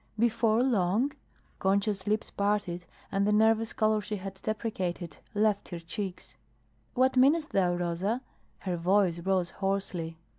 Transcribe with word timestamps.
"Before 0.17 0.63
long?" 0.63 1.11
Concha's 1.59 2.07
lips 2.07 2.31
parted 2.31 2.87
and 3.11 3.27
the 3.27 3.31
nervous 3.31 3.71
color 3.71 4.01
she 4.01 4.15
had 4.15 4.33
deprecated 4.41 5.17
left 5.35 5.69
her 5.69 5.77
cheeks. 5.79 6.33
"What 6.95 7.15
meanest 7.15 7.51
thou, 7.51 7.75
Rosa?" 7.75 8.21
Her 8.61 8.77
voice 8.77 9.19
rose 9.19 9.51
hoarsely. 9.51 10.17